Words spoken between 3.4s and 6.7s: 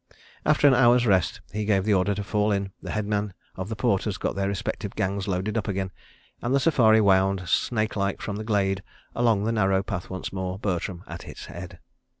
of the porters got their respective gangs loaded up again, and the